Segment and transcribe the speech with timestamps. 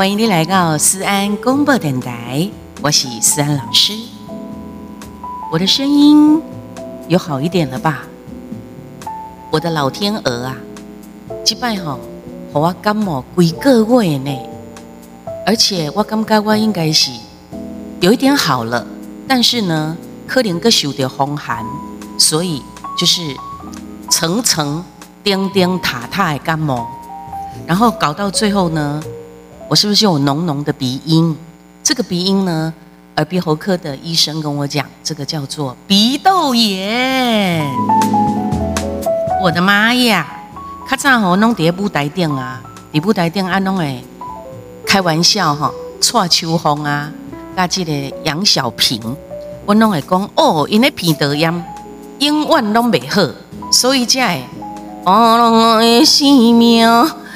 [0.00, 2.48] 欢迎你来到思安公播电台，
[2.80, 3.92] 我是思安老师。
[5.52, 6.40] 我的声音
[7.06, 8.04] 有好一点了吧？
[9.50, 10.56] 我的老天鹅啊，
[11.44, 11.98] 击败哈，
[12.50, 14.38] 和我感冒几个月呢，
[15.44, 17.10] 而且我感觉我应该是
[18.00, 18.86] 有一点好了，
[19.28, 19.94] 但是呢，
[20.26, 21.62] 可能个受到风寒，
[22.16, 22.62] 所以
[22.96, 23.20] 就是
[24.08, 24.82] 层层
[25.22, 26.86] 颠颠塔塔的感冒，
[27.66, 29.02] 然后搞到最后呢，
[29.70, 31.36] 我是不是有浓浓的鼻音？
[31.80, 32.74] 这个鼻音呢？
[33.14, 37.64] 耳鼻喉科的医生跟我讲，这个叫做鼻窦炎。
[39.40, 40.26] 我的妈呀！
[40.90, 42.60] 较早吼弄伫舞台顶啊，
[42.92, 44.02] 伫布台顶安弄诶，
[44.84, 47.08] 开玩笑哈，蔡秋风啊，
[47.54, 47.92] 甲即个
[48.24, 49.00] 杨小平，
[49.64, 51.64] 我弄会讲哦，因为鼻窦炎
[52.18, 53.32] 永远拢袂好，
[53.70, 54.38] 所以才
[55.04, 56.84] 会我的生命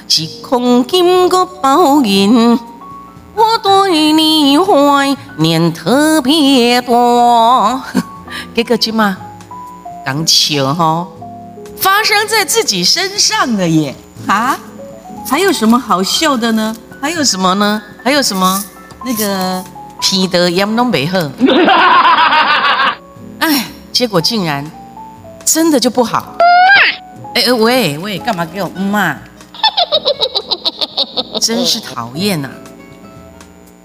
[0.09, 2.59] 是空金个包银。
[3.35, 7.83] 我对你怀念特别多，
[8.55, 9.17] 这个句嘛，
[10.07, 11.07] 刚巧哈，
[11.77, 13.95] 发生在自己身上的耶
[14.29, 14.57] 啊！
[15.29, 16.77] 还有什么好笑的呢？
[17.01, 17.83] 还有什么呢？
[18.05, 18.65] 还有什么？
[19.05, 19.65] 那个
[20.01, 21.31] 皮的杨东北鹤，
[23.41, 24.65] 哎，结果竟然
[25.45, 26.37] 真的就不好。
[27.35, 29.17] 哎哎喂喂，干嘛给我骂？
[31.45, 32.49] 真是讨厌呐！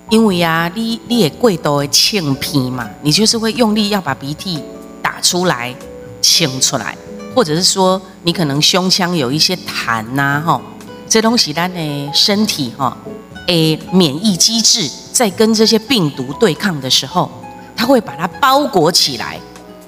[0.10, 4.64] 因为呀，你你也过度的清鼻嘛，你就是会用力要把鼻涕
[5.02, 5.76] 打出来、
[6.22, 6.98] 清出来，
[7.36, 10.62] 或者是说你可能胸腔有一些痰呐，哈，
[11.10, 12.98] 这东西咱的身体哈，
[13.48, 17.30] 诶，免疫机制在跟这些病毒对抗的时候，
[17.76, 19.38] 它会把它包裹起来，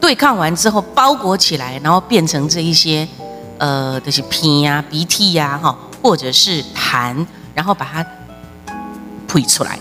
[0.02, 3.08] 对抗完之后包裹起来，然后变成这一些
[3.60, 8.06] 呃，就是鼻呀、鼻涕呀，哈，或者是痰，然后把它
[9.28, 9.80] 吐出来。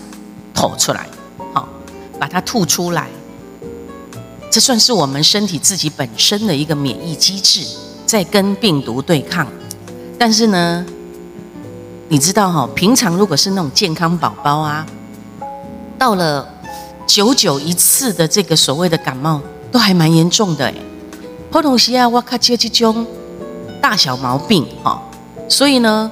[0.53, 1.07] 吐出来，
[1.53, 1.67] 好，
[2.19, 3.09] 把它吐出来，
[4.51, 7.65] 这算是我们身体自己本身的一个免疫机制，
[8.05, 9.47] 在跟病毒对抗。
[10.19, 10.85] 但是呢，
[12.09, 14.85] 你知道哈，平常如果是那种健康宝宝啊，
[15.97, 16.47] 到了
[17.07, 20.75] 久久一次的这个所谓的感冒，都还蛮严重的哎。
[21.49, 23.07] 普通时啊，我卡接这种
[23.81, 25.01] 大小毛病哈，
[25.49, 26.11] 所以呢，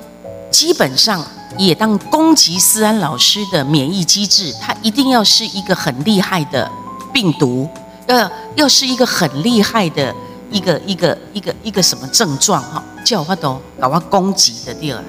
[0.50, 1.24] 基本上。
[1.58, 6.70] 也当攻击思安老师的免疫机制，它一定要是一个很厉害的
[7.12, 7.68] 病毒，
[8.08, 10.14] 要要是一个很厉害的
[10.52, 15.04] 一个一个一个一个什么症状哈，叫我都搞我攻击的第二。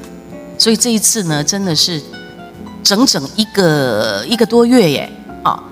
[0.59, 2.03] 所以这一次呢，真的是
[2.83, 5.13] 整整一个一个多月耶，
[5.43, 5.63] 啊，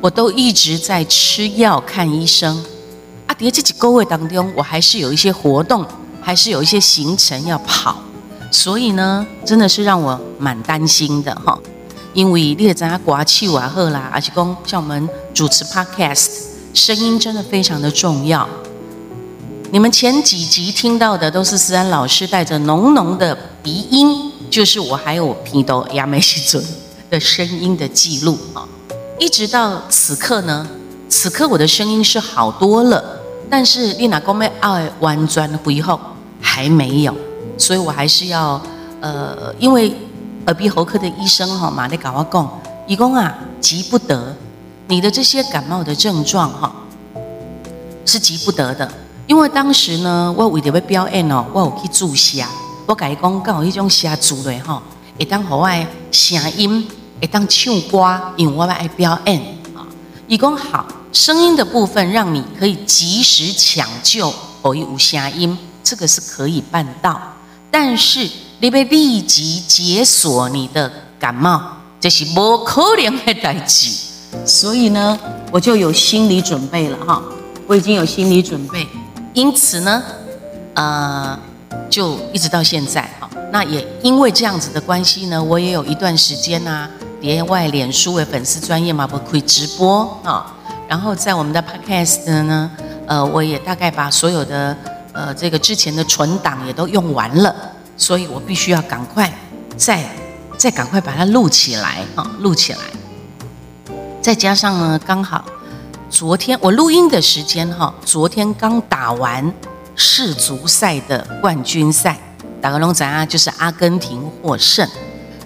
[0.00, 2.64] 我都一直在吃药看医生。
[3.26, 5.84] 啊，叠这几个月当中，我还是有一些活动，
[6.20, 7.96] 还是有一些行程要跑。
[8.50, 11.58] 所以呢，真的是让我蛮担心的哈，
[12.14, 16.28] 因为你也知道刮气啊、喝啦，而且讲像我们主持 podcast，
[16.72, 18.48] 声音真的非常的重要。
[19.72, 26.64] 你们前几集听到的都是思安老师带着浓浓的鼻音，就是我还有我皮豆亚美西准
[27.10, 28.66] 的声音的记录啊。
[29.18, 30.66] 一直到此刻呢，
[31.08, 33.20] 此刻我的声音是好多了，
[33.50, 35.98] 但是丽娜公妹爱弯转回后
[36.40, 37.14] 还没有。
[37.58, 38.60] 所以我还是要，
[39.00, 39.92] 呃，因为
[40.46, 44.34] 耳鼻喉科的医生哈，马在搞我讲，医工啊，急不得，
[44.88, 46.72] 你的这些感冒的症状哈，
[48.04, 48.90] 是急不得的。
[49.26, 52.46] 因为当时呢，我为了要表演哦，我有去注虾，
[52.86, 54.80] 我甲伊讲，讲一种虾煮的哈，
[55.18, 56.86] 会当好爱声音，
[57.20, 59.40] 会当唱歌，因为我爱表演
[59.74, 59.82] 啊。
[60.28, 67.20] 伊讲好，声音的部分让你可以及时抢救，可以有声音，这个是可以办到。
[67.70, 68.28] 但是
[68.58, 71.60] 你被立即解锁你的感冒，
[72.00, 73.90] 这是不可能的代志。
[74.44, 75.18] 所以呢，
[75.50, 77.22] 我就有心理准备了哈，
[77.66, 78.86] 我已经有心理准备。
[79.34, 80.02] 因此呢，
[80.74, 81.38] 呃，
[81.90, 83.28] 就一直到现在哈。
[83.52, 86.88] 那也因为这样子的关系呢，我也有一段时间呢，
[87.20, 90.54] 连外脸书的粉丝专业嘛，不可以直播啊。
[90.88, 92.70] 然后在我们的 podcast 呢，
[93.06, 94.76] 呃，我也大概把所有的。
[95.16, 97.56] 呃，这个之前的存档也都用完了，
[97.96, 99.32] 所以我必须要赶快
[99.74, 100.04] 再
[100.58, 102.78] 再赶快把它录起来啊，录起来。
[104.20, 105.42] 再加上呢，刚好
[106.10, 109.50] 昨天我录音的时间哈，昨天刚打完
[109.94, 112.18] 世足赛的冠军赛，
[112.60, 114.86] 打个龙仔啊，就是阿根廷获胜，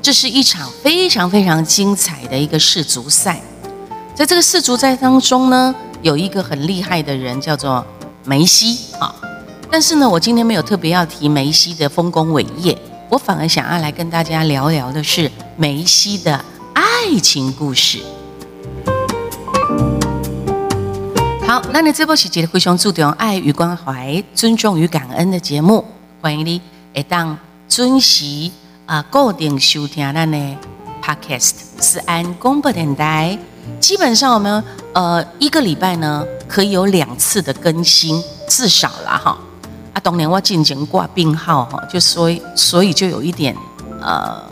[0.02, 3.40] 这是一场非常非常精彩的一个世足赛。
[4.16, 7.86] 在这个世足赛当中呢，有一个很厉害的人叫做
[8.24, 9.14] 梅西啊。
[9.72, 12.76] 但是呢，我今天没有特别要提梅西的丰功伟业，
[13.08, 16.44] 我反而想要来跟大家聊聊的是梅西的
[16.74, 16.82] 爱
[17.22, 18.00] 情故事。
[21.46, 25.84] 好，那你这波是一个非常注重爱与关怀、尊重与感恩的节目，
[26.20, 26.60] 欢迎你
[26.92, 27.38] 会当
[27.68, 28.50] 准时
[28.86, 30.36] 啊固定收听咱的
[31.00, 33.38] Podcast 是安公播电台。
[33.78, 34.62] 基本上我们
[34.94, 39.38] 呃一个礼拜呢可以有两次的更新，至少了哈。
[40.02, 43.56] 当年我进前挂病号哈，就所以所以就有一点
[44.00, 44.42] 呃。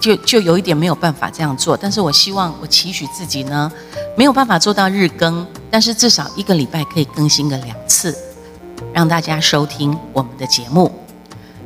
[0.00, 3.72] 就就有一点没有办法这样做，但是我希望我期许自己呢，
[4.18, 8.14] 没有办法做到日更，但是至少一个礼拜可以更新个两次，
[8.92, 10.92] 让大家收听我们的节目。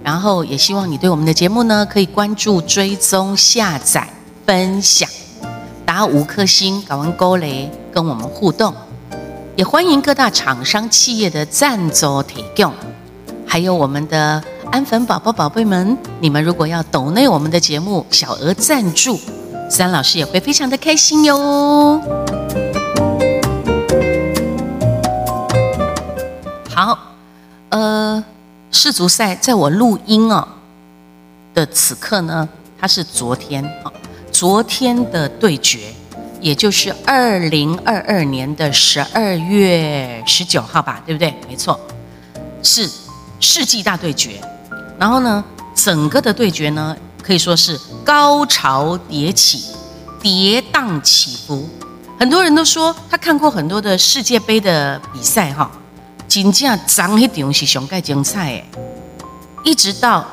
[0.04, 4.08] 然后也希望你对我们的节目呢，可以关注、追踪、下载、
[4.46, 5.08] 分享，
[5.84, 8.72] 打五颗星，搞完勾雷跟我们互动。
[9.56, 12.72] 也欢迎各大厂商企业的赞助提供，
[13.48, 14.44] 还有我们的。
[14.70, 19.18] 安粉宝宝、宝贝们，你们如果要抖内我们的节目小额赞助，
[19.70, 21.98] 三老师也会非常的开心哟。
[26.68, 26.98] 好，
[27.70, 28.22] 呃，
[28.70, 30.46] 世足赛在我录音哦
[31.54, 32.46] 的此刻呢，
[32.78, 33.90] 它是昨天啊，
[34.30, 35.94] 昨天的对决，
[36.42, 41.34] 也就是二零二二年的十二月十九号吧，对不对？
[41.48, 41.80] 没错，
[42.62, 42.86] 是
[43.40, 44.40] 世纪大对决。
[44.98, 45.44] 然后呢，
[45.74, 49.66] 整个的对决呢，可以说是高潮迭起，
[50.20, 51.68] 跌宕起伏。
[52.18, 55.70] 很多人都说他看过很多的世界杯的比赛哈，
[56.26, 58.64] 真正长一场是上盖精彩诶。
[59.64, 60.26] 一直到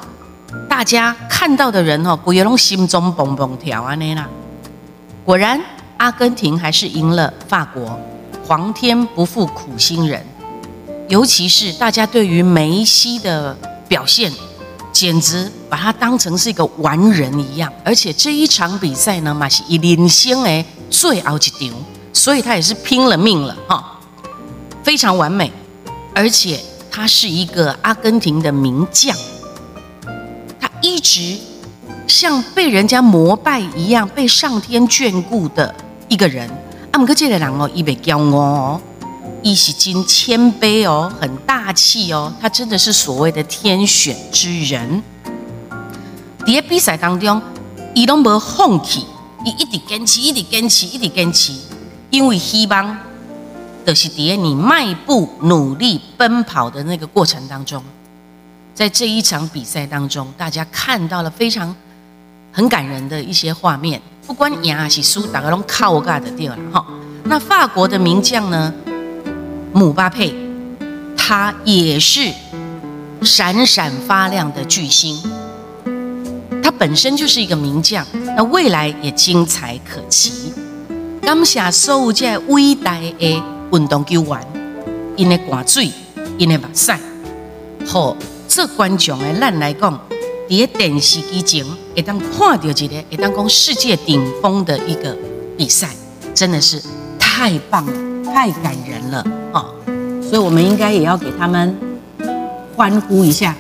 [0.68, 4.28] 大家看到的人哈，不要拢心中蹦蹦跳啊那啦。
[5.24, 5.62] 果然，
[5.98, 8.00] 阿根廷还是赢了法国，
[8.48, 10.26] 皇天不负苦心人。
[11.08, 13.56] 尤其是大家对于梅西的
[13.88, 14.32] 表现。
[14.96, 21.70] 简直把他当成是一个完人一样，而且这一场比赛呢，马西以领先诶最后一场，
[22.14, 24.00] 所以他也是拼了命了哈，
[24.84, 25.52] 非常完美，
[26.14, 26.58] 而且
[26.90, 29.14] 他是一个阿根廷的名将，
[30.58, 31.38] 他一直
[32.08, 35.76] 像被人家膜拜一样，被上天眷顾的
[36.08, 36.50] 一个人。
[36.92, 38.82] 阿姆哥这个人哦，伊袂骄傲哦。
[39.46, 45.04] 伊是真谦卑哦，很大气哦，他真的是所谓的天选之人。
[46.48, 47.40] 在比赛当中，
[47.94, 49.06] 伊拢无放弃，
[49.46, 51.54] 伊一直坚持，一直坚持，一直坚持，
[52.10, 52.98] 因为希望
[53.86, 57.84] 就是在你迈步努力奔跑的那个过程当中，
[58.74, 61.76] 在这一场比赛当中，大家看到了非常
[62.52, 64.02] 很感人的一些画面。
[64.26, 66.84] 不管赢还是输，大家拢靠噶的掉了哈。
[67.26, 68.74] 那法国的名将呢？
[69.76, 70.34] 姆巴佩，
[71.18, 72.32] 他也是
[73.22, 75.22] 闪闪发亮的巨星，
[76.64, 78.08] 他本身就是一个名将，
[78.38, 80.54] 那未来也精彩可期。
[81.22, 83.44] 感谢所有这伟大的
[83.74, 84.40] 运动球员，
[85.18, 85.92] 因的汗水，
[86.38, 86.94] 因的目屎，
[87.86, 88.16] 好，
[88.48, 89.92] 这观众的咱来讲，
[90.50, 95.14] 在电视机前会当看到一个会当讲世界顶峰的一个
[95.58, 95.90] 比赛，
[96.34, 96.82] 真的是
[97.20, 97.94] 太棒了。
[98.34, 99.26] 太感人了，
[100.36, 101.74] 所以我们应该也要给他们
[102.76, 103.56] 欢呼一下。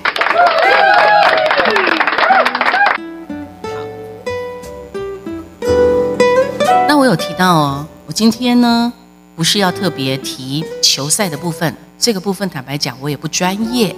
[6.85, 8.91] 那我有提到哦，我今天呢
[9.37, 13.95] 不是要特别提球赛的部分，这个部分坦白讲我也不专业，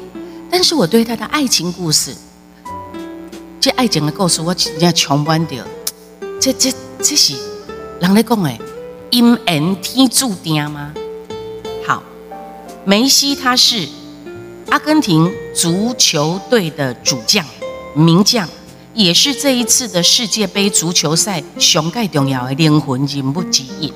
[0.51, 2.15] 但是我对他的爱情故事，
[3.59, 5.65] 这爱情的故事我真正穷完掉，
[6.39, 7.33] 这这这是
[7.99, 8.61] 人来讲诶。
[9.09, 10.93] 因缘天注定吗？
[12.87, 13.85] 梅西他是
[14.69, 17.45] 阿根廷足球队的主将、
[17.93, 18.47] 名将，
[18.93, 23.91] 也是这一次的世界杯足球赛上界重要的灵魂人物之一。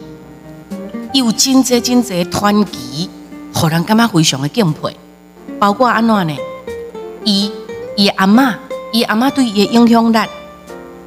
[1.13, 3.07] 有真济真济团结，
[3.53, 4.93] 让人感觉非常的敬佩。
[5.57, 6.35] 包括安怎呢？
[7.23, 7.49] 伊
[7.95, 8.59] 伊阿妈，
[8.91, 10.17] 伊阿妈对伊的影响力，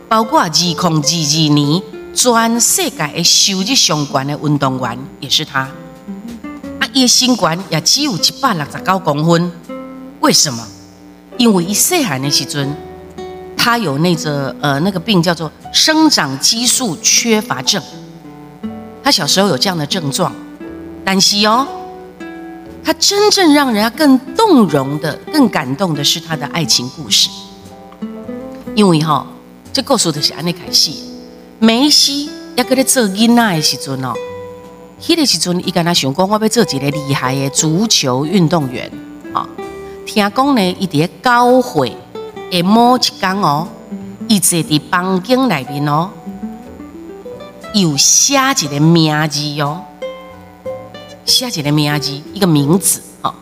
[0.08, 1.82] 包括二零二二年。
[2.14, 5.68] 全世界的收入上悬的运动员也是他，
[6.94, 9.52] 伊身高也只有一百六十九公分。
[10.20, 10.66] 为什么？
[11.36, 12.72] 因为一细汉的时阵，
[13.56, 17.82] 他有那个呃那个病叫做生长激素缺乏症。
[19.02, 20.32] 他小时候有这样的症状，
[21.04, 21.66] 但是哦，
[22.84, 27.28] 他真正让人家更动容的、更感动的是他的爱情故事。
[28.76, 29.26] 因为哈，
[29.72, 30.92] 这故事的是安尼开始。
[31.58, 34.14] 梅西要搁咧做囡仔的时阵哦，
[35.06, 38.90] 迄个时阵伊敢若想讲我要做一个厉害的足球运动员
[39.34, 39.46] 啊。
[40.06, 41.94] 听讲呢，伊伫咧教会，
[42.50, 43.68] 下某一天哦，
[44.26, 46.08] 伊坐伫房间内面哦，
[47.74, 49.82] 有写一个名字哦，
[51.26, 53.34] 写一个名字，一个名字哦。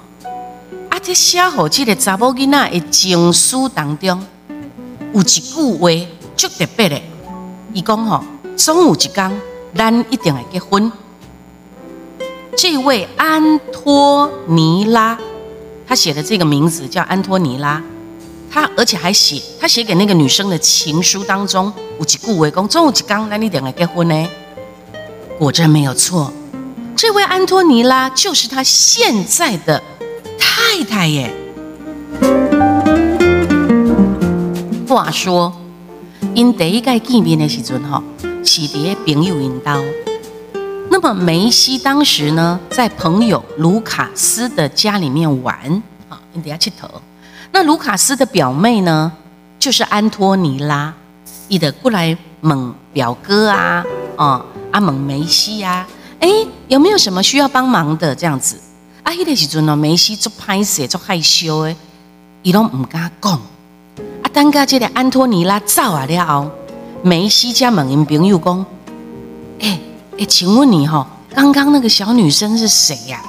[0.88, 4.20] 啊，这写好这个查某囡仔的情书当中，
[5.14, 5.88] 有一句话
[6.36, 7.00] 足特别的，
[7.72, 8.24] 伊讲吼，
[8.56, 9.40] 总有一天，
[9.76, 10.90] 咱一定会结婚。
[12.54, 15.18] 这位安托尼拉，
[15.86, 17.82] 他写的这个名字叫安托尼拉，
[18.50, 24.28] 他而且还写他写给那个女生的情书当中，有几句话讲，总有一天，咱一定会结婚呢。
[25.38, 26.30] 果真没有错，
[26.94, 29.82] 这位安托尼拉就是他现在的
[30.38, 31.34] 太太耶。
[34.86, 35.52] 话说，
[36.34, 38.02] 因第一届见面的时阵哈，
[38.44, 39.82] 是伫朋友引导。
[40.92, 45.56] 那么梅西当时呢，在朋友卢卡斯的家里面玩，
[46.10, 46.86] 啊，你等下去投。
[47.50, 49.10] 那卢卡斯的表妹呢，
[49.58, 50.92] 就是安托尼拉，
[51.48, 53.82] 伊的过来猛表哥啊，
[54.16, 55.86] 哦，阿猛梅西呀，
[56.20, 56.28] 哎，
[56.68, 58.60] 有没有什么需要帮忙的这样子？
[59.02, 61.74] 啊，迄个时阵呢，梅西做拍摄做害羞的，
[62.42, 63.32] 伊拢唔敢讲。
[63.32, 66.50] 啊，等下这个安托尼拉走啊了后，
[67.02, 68.66] 梅西家问因朋友讲，
[69.60, 69.80] 哎。
[70.18, 73.22] 哎，请问你哈，刚刚那个小女生是谁呀？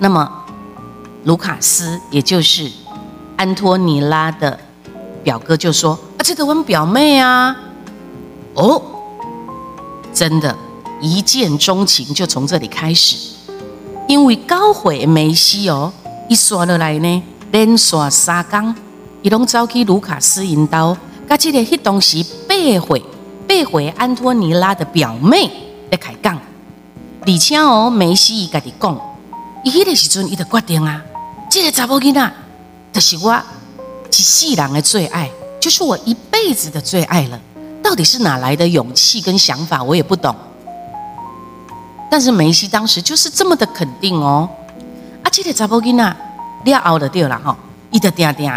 [0.00, 0.28] 那么，
[1.24, 2.68] 卢卡斯也就是
[3.36, 4.58] 安托尼拉的
[5.22, 7.56] 表哥就说：“啊，这个我们表妹啊。”
[8.54, 8.82] 哦，
[10.12, 10.54] 真的，
[11.00, 13.16] 一见钟情就从这里开始。
[14.08, 15.92] 因为高会梅西哦，
[16.28, 18.74] 一刷落来呢，连刷三缸，
[19.22, 20.96] 伊拢走去卢卡斯引导，
[21.28, 23.00] 甲这个迄当时八会
[23.46, 25.48] 八会安托尼拉的表妹。
[25.92, 26.40] 在开讲，
[27.20, 28.98] 而且哦，梅西伊家己讲，
[29.62, 31.02] 伊迄个时阵伊就决定啊，
[31.50, 32.32] 这个查某囡仔，
[32.94, 33.38] 就是我
[34.10, 35.30] 一世人的最爱，
[35.60, 37.38] 就是我一辈子的最爱了。
[37.82, 40.34] 到底是哪来的勇气跟想法，我也不懂。
[42.10, 44.48] 但是梅西当时就是这么的肯定哦，
[45.22, 46.16] 啊，这个查某囡仔
[46.64, 47.54] 了后就对了哈，
[47.90, 48.50] 伊就定定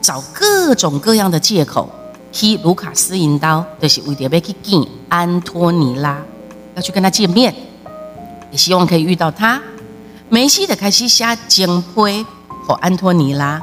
[0.00, 1.90] 找各种各样的借口
[2.32, 6.18] 去卢卡斯引导，就是为着要去见安托尼拉。
[6.76, 7.54] 要去跟他见面，
[8.50, 9.58] 也希望可以遇到他。
[10.28, 12.24] 梅西的开始写金杯
[12.66, 13.62] 和安托尼拉，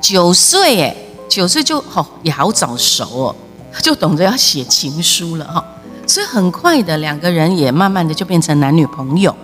[0.00, 0.96] 九岁哎，
[1.28, 3.36] 九岁就好也好早熟哦，
[3.82, 5.64] 就懂得要写情书了哈。
[6.06, 9.34] 所以很快的两个人也慢慢的就变成男女朋友。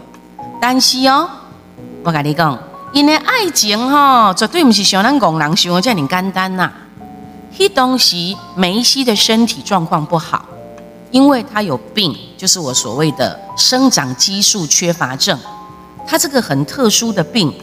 [0.60, 1.28] 但是哦，
[2.04, 2.56] 我跟你讲，
[2.92, 6.70] 因为爱情哈，绝对不是像咱工人想的这样简单呐。
[7.58, 8.16] 迄当时
[8.54, 10.44] 梅西的身体状况不好。
[11.14, 15.38] 因为他有病，就是我所谓的生长激素缺乏症。
[16.04, 17.54] 他这个很特殊的病，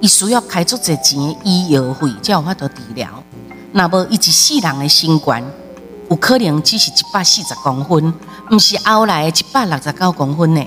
[0.00, 3.06] 伊需要开足这钱医药费，才有法度治疗。
[3.72, 5.44] 那么，一直世人的新冠，
[6.08, 8.10] 有可能只是一百四十公分，
[8.48, 10.66] 不是后来一百六十九公分呢。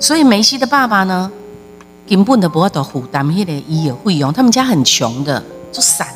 [0.00, 1.30] 所以梅西的爸爸呢，
[2.08, 4.32] 根本都不会多负担迄个医药费用。
[4.32, 6.08] 他们家很穷的，就散。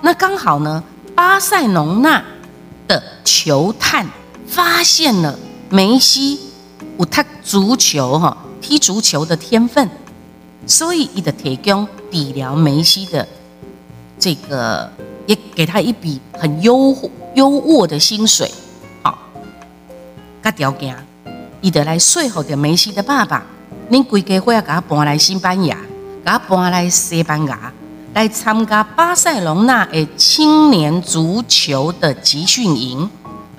[0.00, 0.82] 那刚好呢，
[1.14, 2.24] 巴塞隆纳。
[3.26, 4.06] 球探
[4.46, 5.36] 发现了
[5.68, 6.38] 梅西
[6.96, 9.90] 有踢足球哈踢足球的天分，
[10.64, 13.26] 所以伊的提供治疗梅西的
[14.16, 14.90] 这个
[15.26, 16.96] 也给他一笔很优
[17.34, 18.50] 优渥的薪水，
[19.02, 19.18] 好，
[20.42, 20.96] 甲条件，
[21.60, 23.44] 伊得来说服着梅西的爸爸，
[23.90, 25.76] 恁规家伙要给他搬来西班牙，
[26.24, 27.72] 给他搬来西班牙。
[28.16, 33.10] 来参加巴塞隆纳诶青年足球的集训营，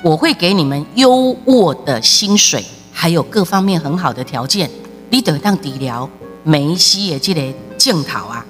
[0.01, 1.11] 我会给你们优
[1.45, 4.67] 渥的薪水，还有各方面很好的条件。
[5.11, 6.09] 你得当底疗
[6.41, 8.43] 梅西也记得镜头啊。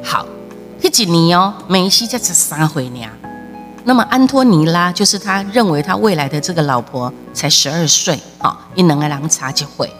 [0.00, 0.24] 好，
[0.80, 3.00] 这几年哦，梅西才十三岁呢。
[3.82, 9.92] 那么安托尼拉就是他认为他未来的这个老婆才十二岁，好，一能个两差就会。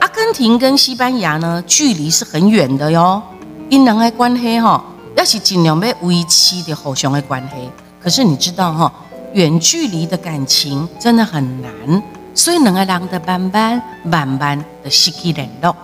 [0.00, 3.22] 阿根廷跟西班牙呢，距离是很远的哟。
[3.70, 4.82] 因人的关系哈，
[5.14, 7.70] 要是尽量要维持的互相的关系。
[8.02, 8.92] 可是你知道哈，
[9.34, 12.02] 远距离的感情真的很难，
[12.34, 15.76] 所以两个人的慢慢慢慢的失去联络。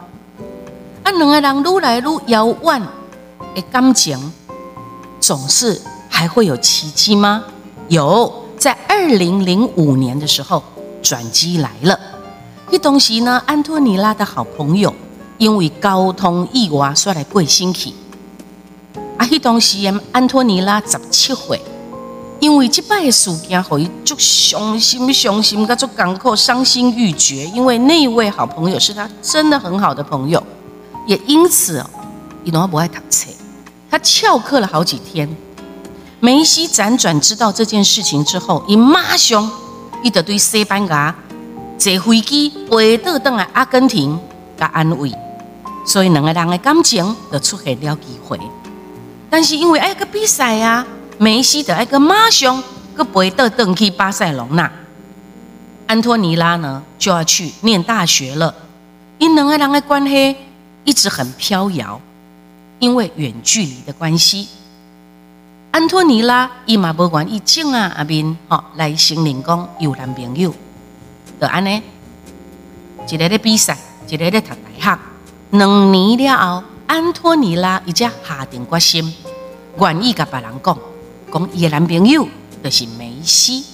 [1.03, 2.83] 啊，两个人愈来愈遥远
[3.55, 4.33] 的感情，
[5.21, 7.45] 总是还会有奇迹吗？
[7.89, 10.63] 有，在二零零五年的时候，
[11.03, 11.99] 转机来了。
[12.71, 14.95] 一东西呢，安托尼拉的好朋友。
[15.39, 17.95] 因为交通意外，摔来过星期。
[19.17, 19.79] 啊，迄当时
[20.13, 21.61] 安托尼拉十七岁，
[22.41, 27.47] 因为这摆的事件，互伊足伤心、伤心，甲足艰苦、伤心欲绝。
[27.47, 30.43] 因为那位好朋友是他真的很好的朋友，
[31.07, 31.85] 也因此，
[32.43, 33.31] 伊拢无爱读册，
[33.91, 35.29] 他翘课了好几天。
[36.21, 39.51] 梅西辗转知道这件事情之后，伊马上
[40.03, 41.15] 伊就对西班牙
[41.79, 44.19] 坐飞机飞到等来阿根廷，
[44.57, 45.13] 甲安慰，
[45.85, 48.41] 所以两个人的感情就出现了机会。
[49.29, 50.87] 但是因为爱个比赛啊，
[51.19, 52.63] 梅西的爱个马上
[52.95, 54.71] 个飞到等去巴塞隆纳，
[55.87, 58.55] 安托尼拉呢就要去念大学了。
[59.19, 60.37] 因两个人的关系
[60.85, 62.01] 一直很飘摇，
[62.79, 64.49] 因为远距离的关系。
[65.71, 70.55] 安托尼拉伊嘛无愿意正啊阿面吼来承认讲有男朋友，
[71.41, 71.83] 就安尼，
[73.09, 73.77] 一个咧比赛，
[74.09, 74.99] 一个咧读大学。
[75.55, 79.15] 两年了后，安托尼拉伊才下定决心，
[79.79, 80.77] 愿意甲别人讲，
[81.33, 82.27] 讲伊的男朋友
[82.61, 83.65] 就是梅西。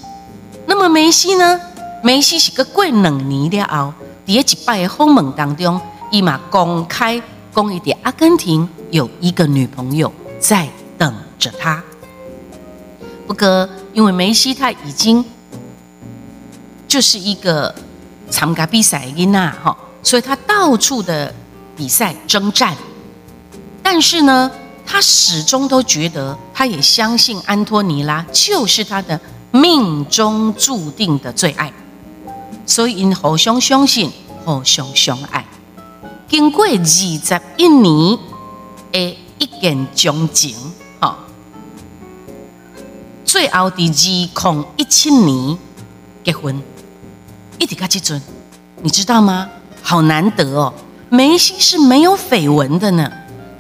[0.67, 1.59] 那么梅西呢？
[2.03, 3.95] 梅西是个过两年了后，
[4.27, 7.19] 伫一摆的访问当中，伊嘛公开
[7.55, 10.69] 讲伊伫阿根廷有一个女朋友在
[10.99, 11.83] 等着他。
[13.27, 15.25] 不过，因为梅西他已经
[16.87, 17.75] 就是一个
[18.29, 21.35] 参加比赛的呐，哈，所以他到处的
[21.81, 22.77] 比赛征战。
[23.83, 24.51] 但是呢，
[24.85, 29.19] 他始终都觉得，他也相信安托尼拉就是他的
[29.51, 31.73] 命中注定的最爱，
[32.67, 34.13] 所以因互相相信，
[34.45, 35.43] 互相相爱。
[36.29, 37.07] 经过二十
[37.57, 38.19] 一年
[38.93, 40.55] 的一见钟情。
[43.25, 45.57] 最后第二零一七年
[46.23, 46.63] 结婚，
[47.59, 48.21] 一直到这阵，
[48.83, 49.49] 你知道吗？
[49.83, 50.75] 好难得哦！
[51.13, 53.11] 梅西是没有绯闻的呢，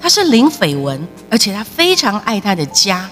[0.01, 3.11] 他是零绯闻，而且他非常爱他的家。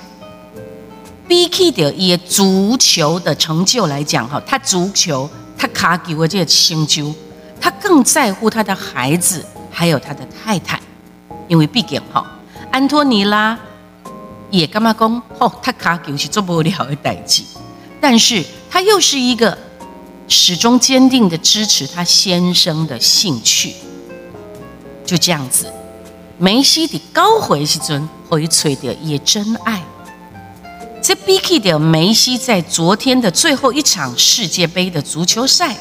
[1.27, 5.29] 比起的以足球的成就来讲，哈，他足球
[5.59, 7.13] 他卡给我这个成就，
[7.61, 10.81] 他更在乎他的孩子，还有他的太太，
[11.49, 12.25] 因为毕竟哈，
[12.71, 13.59] 安托尼拉。
[14.51, 15.23] 也干嘛讲？
[15.41, 17.43] 哦，他卡球是做不了的代志，
[18.01, 19.59] 但是他又是一个
[20.27, 23.75] 始终坚定的支持他先生的兴趣。
[25.09, 25.73] 就这样子，
[26.37, 29.83] 梅西的高回时阵会吹的也真爱。
[31.01, 35.75] 这比起的梅西在昨天的最后一场世界杯的足球赛，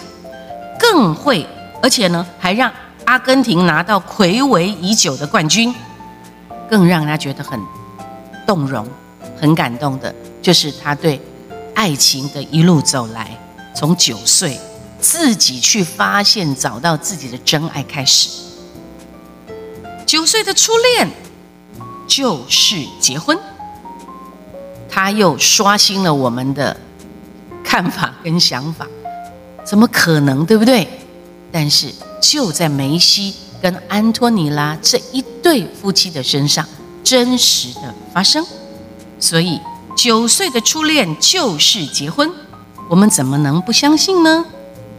[0.80, 1.46] 更会，
[1.84, 2.72] 而且呢，还让
[3.04, 5.76] 阿根廷拿到魁违已久的冠军，
[6.70, 7.60] 更让他觉得很。
[8.46, 8.88] 动容，
[9.38, 11.20] 很感动的，就是他对
[11.76, 13.38] 爱情的一路走来，
[13.76, 14.58] 从九岁
[15.02, 18.47] 自己去发现、找到自己的真爱开始。
[20.08, 21.12] 九岁的初恋
[22.08, 23.38] 就是结婚，
[24.90, 26.76] 他又刷新了我们的
[27.62, 28.88] 看法跟想法，
[29.66, 30.88] 怎么可能，对不对？
[31.52, 36.66] 但是就在梅西跟安托尼拉这一对夫妻的身上。
[37.04, 38.46] 真实的发生，
[39.18, 39.58] 所以
[39.96, 42.30] 九岁的初恋就是结婚，
[42.90, 44.46] 我们怎么能不相信呢？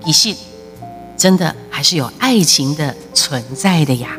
[0.06, 0.34] 一信，
[1.18, 4.16] 真的还是有爱情的存在的呀。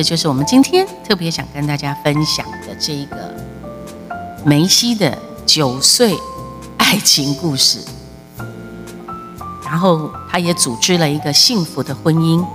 [0.00, 3.36] 这就是我们今天特别想跟大家分享的这一个
[4.42, 5.14] 梅西的。
[5.46, 6.16] 九岁
[6.76, 7.80] 爱情故事，
[9.64, 12.46] 然后他也组织了一个幸福的婚姻，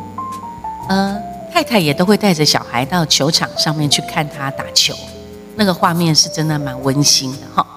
[0.87, 1.19] 呃，
[1.51, 4.95] 太太也都会带着小孩到球场上面去看他打球，
[5.57, 7.67] 那个画面是真的蛮温馨的哈。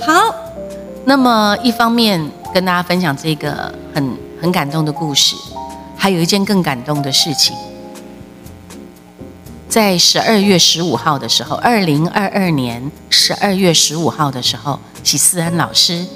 [0.00, 0.34] 好，
[1.04, 2.20] 那么一方面
[2.52, 5.36] 跟大家分享这个很很感动的故事，
[5.96, 7.56] 还有一件更感动的事情。
[9.68, 16.06] 在十二月十五号的时候，二零二二年十二月十五号的时候，喜思恩老师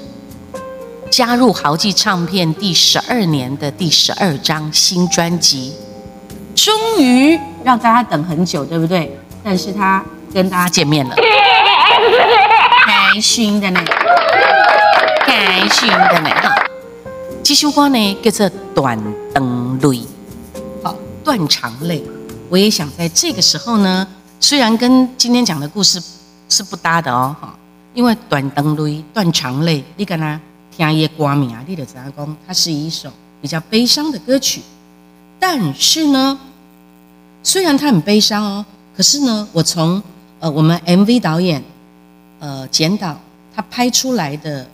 [1.11, 5.75] 加入豪记唱片第十二年的第十二张新专辑，
[6.55, 9.15] 终于让大家等很久，对不对？
[9.43, 11.15] 但是他跟大家见面了，
[12.87, 13.79] 开心的呢，
[15.27, 16.55] 开心的呢哈。
[17.43, 18.97] 这首歌呢叫做《断
[19.35, 19.89] 肠泪》，
[20.81, 22.03] 好，断肠泪。
[22.53, 24.07] 我也想在这个时候呢，
[24.39, 25.99] 虽然跟今天讲的故事
[26.47, 27.57] 是不搭的哦，哈，
[27.95, 30.39] 因为断肠泪、断肠泪，你跟他
[30.69, 33.11] 听一歌名啊，你的杂工，它是一首
[33.41, 34.61] 比较悲伤的歌曲。
[35.39, 36.39] 但是呢，
[37.41, 38.63] 虽然它很悲伤哦，
[38.95, 39.99] 可是呢，我从
[40.39, 41.63] 呃我们 MV 导演
[42.37, 43.19] 呃简导
[43.55, 44.69] 他拍出来的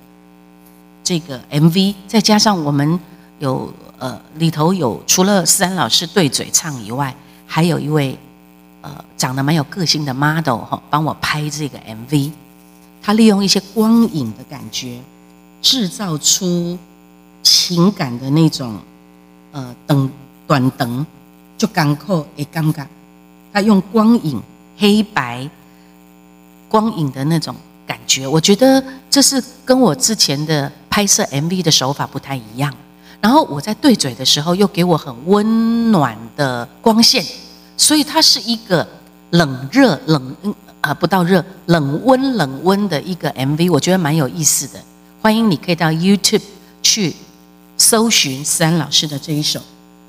[1.02, 3.00] 这个 MV，再加上我们
[3.40, 7.16] 有呃里头有除了思安老师对嘴唱以外。
[7.52, 8.16] 还有一位，
[8.82, 12.32] 呃，长得蛮有个性的 model 哈，帮我拍这个 MV。
[13.02, 15.00] 他利用一些光影的感觉，
[15.60, 16.78] 制造出
[17.42, 18.78] 情感的那种
[19.52, 20.12] 呃等
[20.46, 21.04] 短灯，
[21.58, 22.86] 就港口也尴尬。
[23.52, 24.40] 他用光影、
[24.78, 25.50] 黑白、
[26.70, 27.56] 光影的那种
[27.88, 32.72] 感觉，我觉得这是跟我之前的拍摄 MV 的手法不太一样。
[33.22, 37.22] 然后我在对嘴的时候，又给我很温暖的光线，
[37.76, 38.88] 所以它是一个
[39.32, 40.36] 冷热冷
[40.80, 44.80] 啊不到热冷温冷温的一个 MV，我觉得蛮有意思的。
[45.22, 46.42] 欢迎你可以到 YouTube
[46.82, 47.14] 去
[47.78, 49.60] 搜寻三老师的这一首《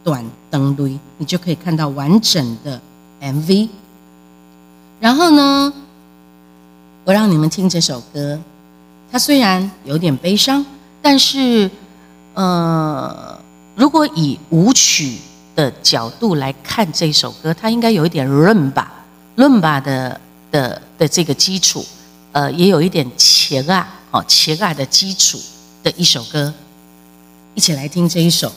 [0.05, 2.81] 短灯绿》，你就可以看到完整的
[3.21, 3.69] MV。
[5.01, 5.73] 然后呢，
[7.05, 8.39] 我让你们听这首歌，
[9.11, 10.65] 它虽然有点悲伤，
[11.03, 11.69] 但是。
[12.35, 13.39] 呃，
[13.75, 15.19] 如果以舞曲
[15.57, 18.93] 的角度来看这首歌，它应该有一点润吧，
[19.35, 21.85] 润吧的的的这个基础，
[22.33, 25.39] 呃，也有一点切啊，哦，切啊的基础
[25.83, 26.55] 的一首歌，
[27.55, 28.49] 一起来听这一首《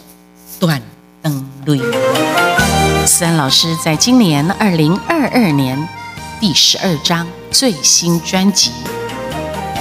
[0.60, 0.82] 断
[1.22, 1.82] 灯绿》。
[3.08, 5.90] 思安老师在今年二零二二年
[6.40, 8.72] 第十二张最新专辑，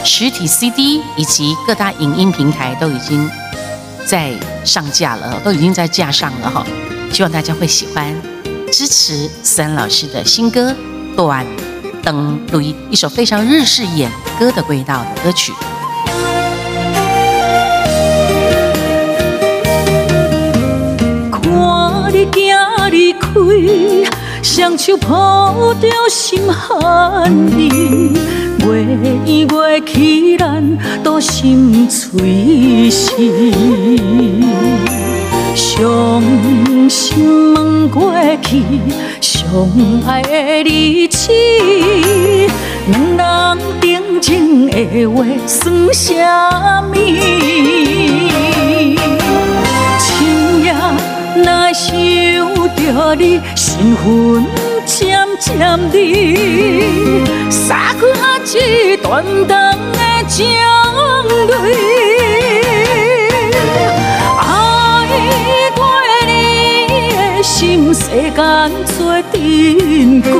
[0.03, 3.31] 实体 CD 以及各大影音平台都已经。
[4.05, 4.33] 在
[4.65, 6.67] 上架了，都已经在架上了哈，
[7.13, 8.15] 希望大家会喜欢，
[8.71, 10.71] 支持三老师的新歌
[11.17, 11.47] 《短
[12.03, 15.53] 灯录音》，一首非常日式演歌的味道的歌曲。
[21.31, 24.11] 看你行离开，
[24.43, 28.13] 双手抱着心寒意。
[28.65, 33.11] 月圆月起，咱都心碎时，
[35.55, 36.23] 伤
[36.89, 38.63] 心问过去，
[39.21, 39.43] 相
[40.07, 41.33] 爱的日子，
[42.87, 46.15] 两人定情的话算什
[46.89, 46.95] 么？
[49.99, 50.73] 深夜
[51.37, 51.85] 若想
[52.77, 54.45] 着你，心魂
[55.45, 58.09] 渐渐离，三更。
[58.55, 59.59] 一段长
[59.93, 60.47] 的情
[61.49, 61.53] 泪，
[64.39, 64.47] 爱
[65.75, 65.81] 过
[66.27, 66.31] 你
[67.17, 68.39] 的心，世间
[68.85, 68.97] 最
[69.33, 70.31] 珍贵，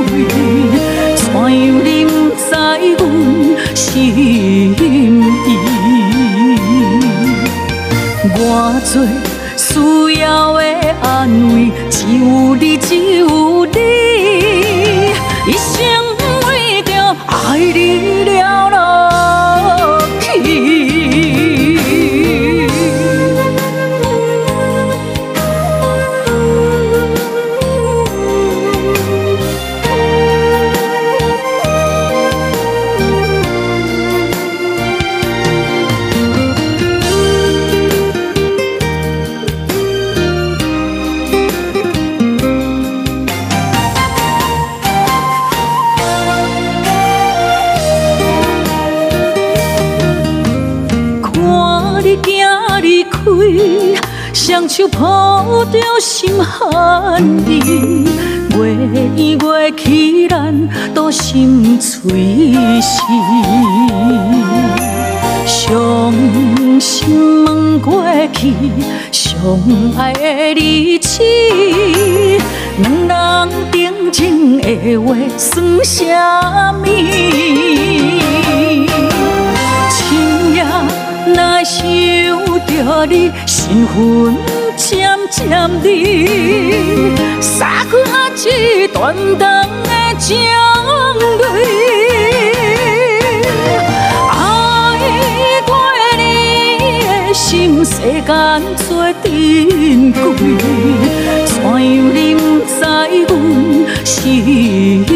[1.15, 1.43] 怎样
[1.83, 2.41] 你不知
[2.97, 3.01] 阮
[3.75, 3.91] 心
[4.77, 4.81] 意？
[8.35, 8.39] 我
[8.85, 8.91] 最
[9.57, 9.63] 需
[10.19, 10.61] 要的
[11.01, 11.07] 安
[11.53, 11.55] 慰，
[11.89, 12.23] 只有
[12.55, 12.87] 你，只
[13.19, 13.21] 有
[53.09, 53.19] 开
[54.33, 58.05] 双手抱着心寒意，
[58.55, 58.57] 月
[58.93, 63.01] 圆月起，咱都心碎时。
[65.45, 66.13] 伤
[66.79, 68.53] 心问过去，
[69.11, 69.35] 相
[69.97, 71.21] 爱的日子，
[73.07, 76.85] 两人定情的话算啥物？
[79.89, 80.65] 深夜
[81.27, 81.85] 若想
[82.67, 83.31] 着你。
[83.45, 84.35] 心魂
[84.75, 85.41] 渐渐
[85.81, 85.89] 离，
[87.41, 88.01] 三更
[88.35, 89.47] 一段长
[89.83, 90.37] 的情
[91.39, 91.43] 泪，
[94.29, 94.33] 爱
[95.65, 95.69] 过
[96.17, 96.21] 你
[97.03, 98.29] 的心，世间
[98.75, 98.87] 最
[99.23, 100.21] 珍贵，
[101.45, 101.71] 怎样
[102.13, 102.71] 你不知
[103.27, 103.31] 阮
[104.05, 104.21] 心
[105.07, 105.11] 意？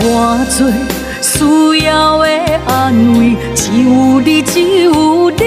[0.00, 0.02] 我
[0.50, 0.58] 最。
[1.20, 2.27] 需要的，
[4.42, 5.44] 只有你，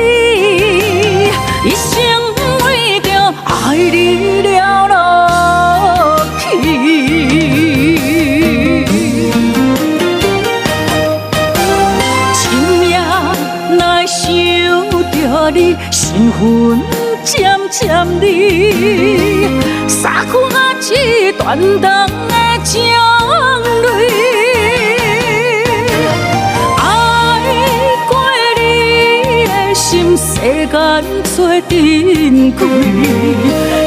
[1.65, 1.99] 一生
[2.65, 3.09] 为着
[3.45, 6.41] 爱你了落去。
[12.35, 12.39] 深
[12.89, 12.91] 夜
[13.69, 14.11] 若想
[15.11, 15.15] 着
[15.51, 15.57] 你，
[15.91, 16.39] 心魂
[17.23, 19.47] 渐渐离，
[19.87, 20.33] 三更
[20.89, 22.81] 一段长的情
[23.83, 24.30] 泪。
[30.43, 30.75] 世间
[31.35, 32.59] 最珍贵，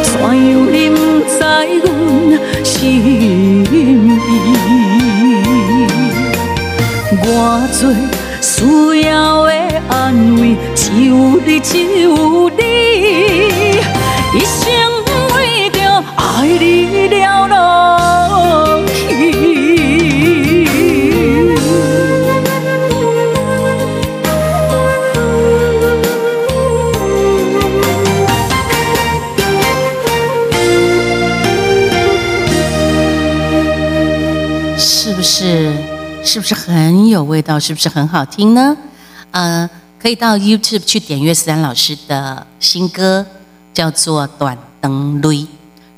[0.04, 0.32] 怎样
[0.72, 0.88] 你。
[0.88, 0.94] 不
[1.26, 1.34] 知
[1.82, 1.84] 阮
[2.62, 2.70] 心
[3.72, 3.74] 意？
[7.26, 7.28] 我
[7.72, 7.80] 最
[8.40, 8.46] 需
[9.08, 9.10] 要
[9.46, 9.50] 的
[9.88, 9.92] 安
[10.40, 11.10] 慰，只有
[11.44, 12.62] 你，只有你，
[14.32, 14.62] 一生
[15.34, 15.36] 为
[15.70, 15.76] 着
[16.14, 17.08] 爱你。
[17.08, 17.43] 了
[36.66, 37.60] 很有味道？
[37.60, 38.74] 是不是很好听呢？
[39.32, 39.68] 呃，
[40.00, 43.26] 可以到 YouTube 去点阅思安老师的新歌，
[43.74, 45.36] 叫做《短灯蕊》。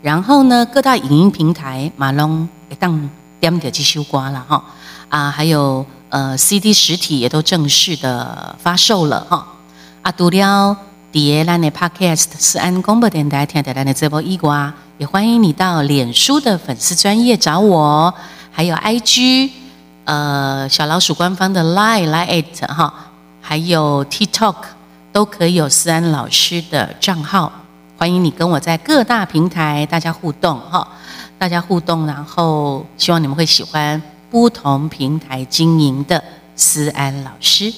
[0.02, 4.64] 然后呢，各大影音平台马龙一当点点去修瓜了哈
[5.09, 9.46] 啊，还有呃 CD 实体也都正式的发售了哈
[10.02, 10.76] 啊，除了
[11.12, 18.12] 碟咱的 Podcast 思安广播电台听的咱的这波一瓜，也欢迎你到脸书的粉丝专业找我，
[18.50, 19.50] 还有 IG。
[20.06, 22.94] 呃，小老鼠官方的 Line Line it 哈，
[23.42, 24.54] 还有 TikTok
[25.12, 27.50] 都可以有思安老师的账号，
[27.98, 30.86] 欢迎你跟我在各大平台大家互动哈，
[31.36, 36.22] 大家互动，然后希望你们会喜欢不同平台经营的
[36.54, 37.72] 思安老师。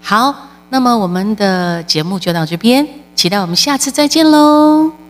[0.00, 0.32] 好，
[0.70, 5.07] 那么我们的节目就到这边，期待我们下次再见喽。